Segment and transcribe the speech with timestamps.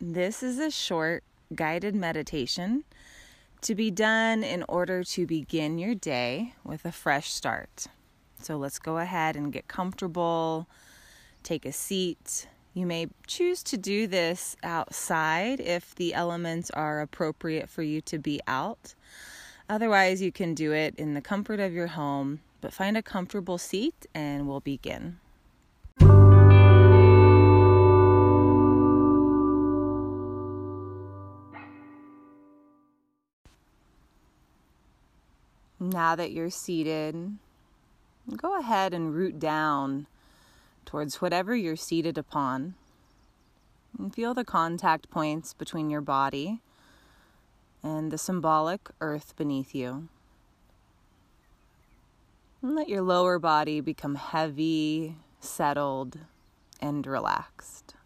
[0.00, 2.84] This is a short guided meditation
[3.62, 7.86] to be done in order to begin your day with a fresh start.
[8.40, 10.68] So let's go ahead and get comfortable,
[11.42, 12.48] take a seat.
[12.74, 18.18] You may choose to do this outside if the elements are appropriate for you to
[18.18, 18.94] be out.
[19.68, 23.58] Otherwise, you can do it in the comfort of your home, but find a comfortable
[23.58, 25.18] seat and we'll begin.
[35.82, 37.38] Now that you're seated,
[38.36, 40.06] go ahead and root down
[40.84, 42.74] towards whatever you're seated upon.
[43.98, 46.60] And feel the contact points between your body
[47.82, 50.06] and the symbolic earth beneath you.
[52.62, 56.16] And let your lower body become heavy, settled,
[56.80, 57.96] and relaxed.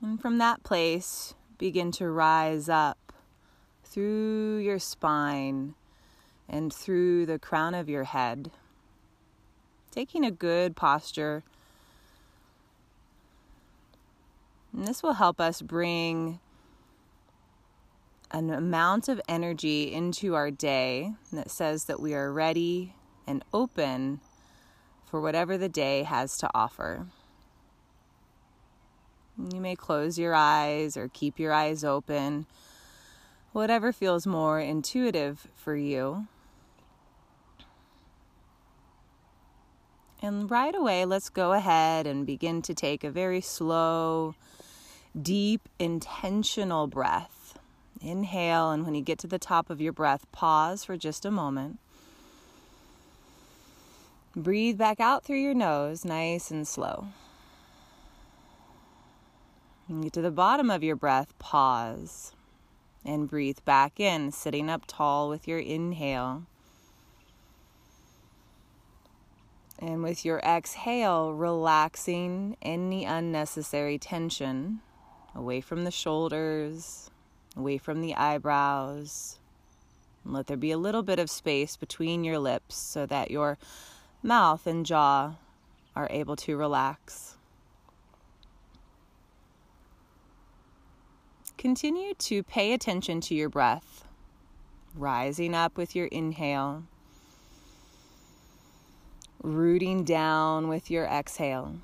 [0.00, 3.09] And from that place, begin to rise up
[3.90, 5.74] through your spine
[6.48, 8.50] and through the crown of your head.
[9.90, 11.42] Taking a good posture.
[14.72, 16.38] And this will help us bring
[18.30, 22.94] an amount of energy into our day that says that we are ready
[23.26, 24.20] and open
[25.04, 27.08] for whatever the day has to offer.
[29.52, 32.46] You may close your eyes or keep your eyes open
[33.52, 36.26] whatever feels more intuitive for you.
[40.22, 44.34] And right away, let's go ahead and begin to take a very slow,
[45.20, 47.58] deep, intentional breath.
[48.02, 51.30] Inhale, and when you get to the top of your breath, pause for just a
[51.30, 51.78] moment.
[54.36, 57.08] Breathe back out through your nose, nice and slow.
[60.02, 62.32] Get to the bottom of your breath, pause
[63.04, 66.44] and breathe back in, sitting up tall with your inhale.
[69.78, 74.80] And with your exhale, relaxing any unnecessary tension
[75.34, 77.10] away from the shoulders,
[77.56, 79.38] away from the eyebrows.
[80.24, 83.56] And let there be a little bit of space between your lips so that your
[84.22, 85.36] mouth and jaw
[85.96, 87.36] are able to relax.
[91.60, 94.06] Continue to pay attention to your breath,
[94.94, 96.84] rising up with your inhale,
[99.42, 101.74] rooting down with your exhale.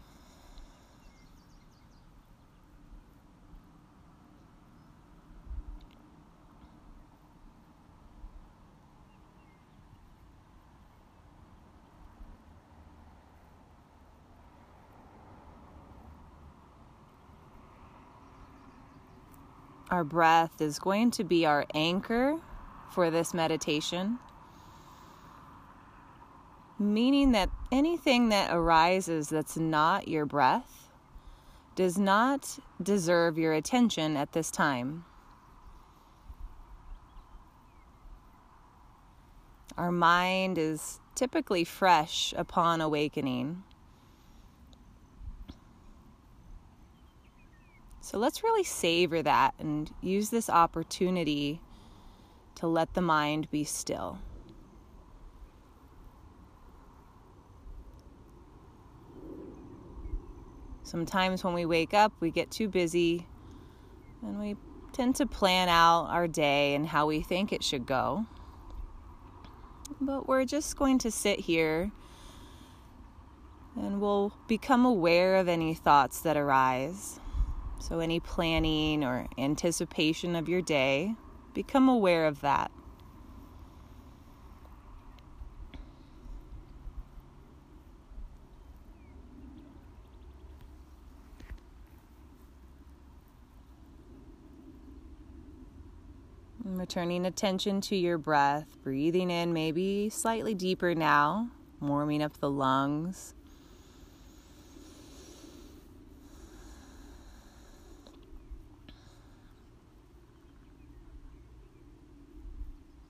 [19.91, 22.41] Our breath is going to be our anchor
[22.91, 24.19] for this meditation,
[26.79, 30.89] meaning that anything that arises that's not your breath
[31.77, 35.05] does not deserve your attention at this time.
[39.77, 43.63] Our mind is typically fresh upon awakening.
[48.07, 51.61] So let's really savor that and use this opportunity
[52.55, 54.21] to let the mind be still.
[60.85, 63.27] Sometimes when we wake up, we get too busy
[64.23, 64.55] and we
[64.93, 68.25] tend to plan out our day and how we think it should go.
[70.01, 71.91] But we're just going to sit here
[73.75, 77.19] and we'll become aware of any thoughts that arise.
[77.79, 81.15] So, any planning or anticipation of your day,
[81.55, 82.71] become aware of that.
[96.65, 101.51] And returning attention to your breath, breathing in maybe slightly deeper now,
[101.81, 103.35] warming up the lungs.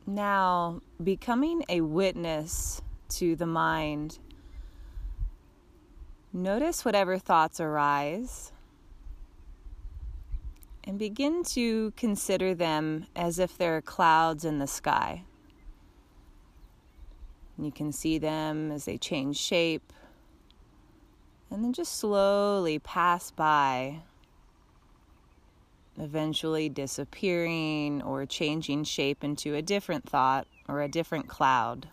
[0.06, 4.20] Now, becoming a witness to the mind,
[6.32, 8.52] notice whatever thoughts arise
[10.84, 15.24] and begin to consider them as if they're clouds in the sky.
[17.58, 19.92] You can see them as they change shape,
[21.50, 24.02] And then just slowly pass by,
[25.98, 31.88] eventually disappearing or changing shape into a different thought or a different cloud.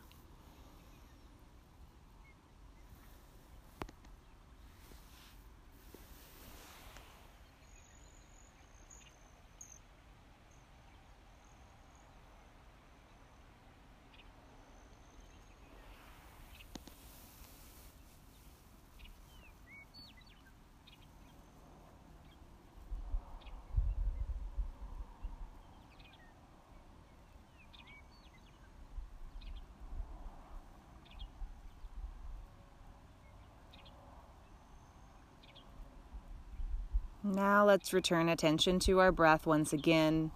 [37.34, 40.30] Now let's return attention to our breath once again.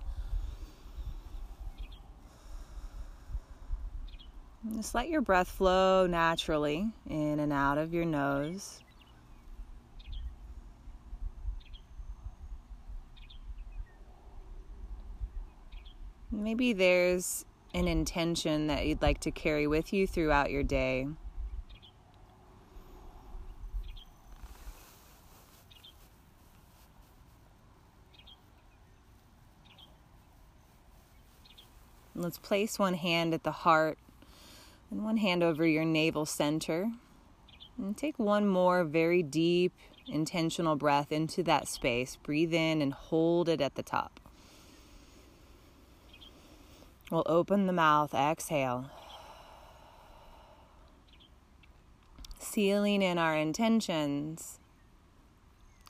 [4.76, 8.82] Just let your breath flow naturally in and out of your nose.
[16.32, 17.46] Maybe there's
[17.76, 21.08] an intention that you'd like to carry with you throughout your day.
[32.19, 34.00] Let's place one hand at the heart
[34.90, 36.92] and one hand over your navel center.
[37.78, 39.72] And take one more very deep,
[40.08, 42.16] intentional breath into that space.
[42.16, 44.19] Breathe in and hold it at the top.
[47.12, 48.90] We'll open the mouth, exhale.
[52.40, 54.58] Sealing in our intentions.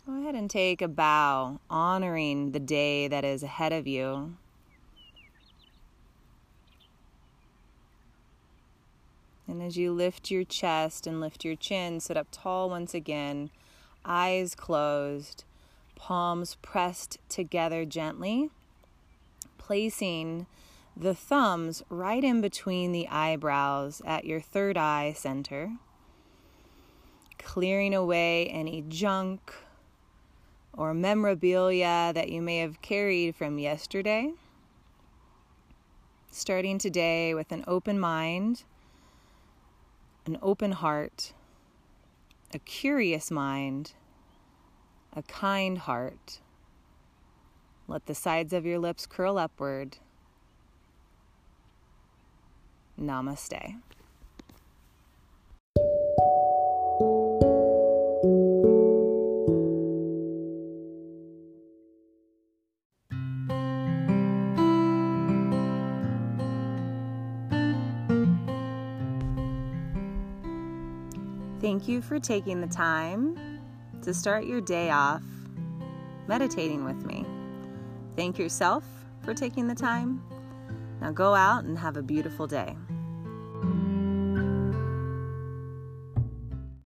[0.05, 4.35] Go ahead and take a bow, honoring the day that is ahead of you.
[9.57, 13.49] And as you lift your chest and lift your chin, sit up tall once again,
[14.05, 15.45] eyes closed,
[15.95, 18.51] palms pressed together gently,
[19.57, 20.45] placing
[20.95, 25.71] the thumbs right in between the eyebrows at your third eye center,
[27.39, 29.55] clearing away any junk
[30.71, 34.33] or memorabilia that you may have carried from yesterday.
[36.29, 38.63] Starting today with an open mind
[40.27, 41.33] an open heart,
[42.53, 43.93] a curious mind,
[45.15, 46.41] a kind heart.
[47.87, 49.97] Let the sides of your lips curl upward.
[52.99, 53.77] Namaste.
[71.59, 73.59] Thank you for taking the time
[74.03, 75.23] to start your day off
[76.27, 77.25] meditating with me.
[78.15, 78.83] Thank yourself
[79.23, 80.21] for taking the time.
[81.01, 82.75] Now go out and have a beautiful day.